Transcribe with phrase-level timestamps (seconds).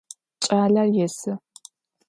[0.43, 1.33] Ç'aler yêsı.